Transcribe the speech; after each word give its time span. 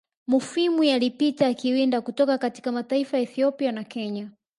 Mufwimi 0.27 0.91
alipita 0.91 1.47
akiwinda 1.47 2.01
kutoka 2.01 2.37
katika 2.37 2.71
mataifa 2.71 3.17
Ethiopia 3.19 3.71
na 3.71 3.83
Kenya 3.83 4.29